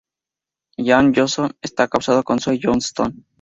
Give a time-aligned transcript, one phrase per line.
[0.79, 3.23] Shaun Johnston está casado con Sue Johnston.